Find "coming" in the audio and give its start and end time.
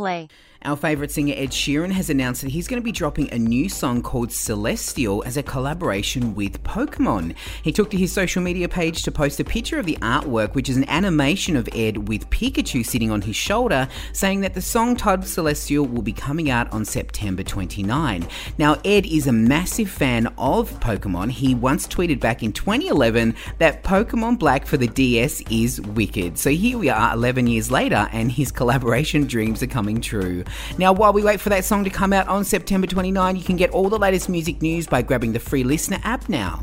16.12-16.50, 29.66-29.89